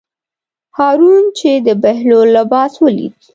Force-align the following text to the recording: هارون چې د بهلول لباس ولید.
هارون 0.77 1.23
چې 1.37 1.49
د 1.65 1.67
بهلول 1.83 2.27
لباس 2.37 2.73
ولید. 2.83 3.15